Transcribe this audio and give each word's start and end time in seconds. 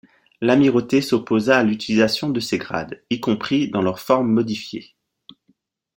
L'Amirauté 0.41 0.99
s'opposa 0.99 1.59
à 1.59 1.63
l'utilisation 1.63 2.31
de 2.31 2.39
ses 2.39 2.57
grades, 2.57 3.03
y 3.11 3.19
compris 3.19 3.69
dans 3.69 3.83
leur 3.83 3.99
forme 3.99 4.31
modifiée. 4.31 4.95